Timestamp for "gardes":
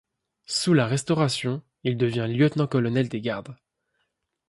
3.21-3.55